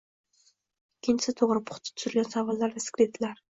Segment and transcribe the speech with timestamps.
[1.01, 3.41] ikkinchisi, toʻgʻri, puxta tuzilgan savollar va skriptlar.